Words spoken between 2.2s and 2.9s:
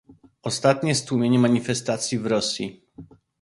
Rosji